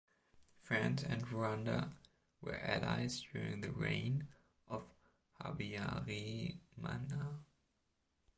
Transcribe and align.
France 0.63 1.03
and 1.03 1.27
Rwanda 1.27 1.93
were 2.41 2.55
allies 2.57 3.21
during 3.31 3.61
the 3.61 3.71
reign 3.71 4.29
of 4.67 4.83
Habyarimana. 5.39 7.43